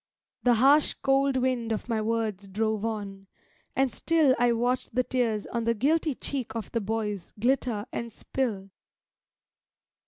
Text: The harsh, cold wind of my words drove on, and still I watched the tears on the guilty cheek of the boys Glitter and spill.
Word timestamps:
The 0.41 0.55
harsh, 0.55 0.95
cold 1.03 1.37
wind 1.37 1.71
of 1.71 1.87
my 1.87 2.01
words 2.01 2.47
drove 2.47 2.83
on, 2.83 3.27
and 3.75 3.93
still 3.93 4.35
I 4.39 4.51
watched 4.51 4.95
the 4.95 5.03
tears 5.03 5.45
on 5.45 5.65
the 5.65 5.75
guilty 5.75 6.15
cheek 6.15 6.55
of 6.55 6.71
the 6.71 6.81
boys 6.81 7.31
Glitter 7.39 7.85
and 7.93 8.11
spill. 8.11 8.71